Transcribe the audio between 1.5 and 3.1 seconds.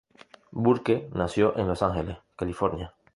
en Los Ángeles, California.